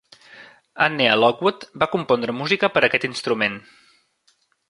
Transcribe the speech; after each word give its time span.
Annea 0.85 1.17
Lockwood 1.23 1.67
va 1.83 1.89
compondre 1.97 2.35
música 2.39 2.71
per 2.77 2.85
aquest 2.89 3.07
instrument. 3.13 3.61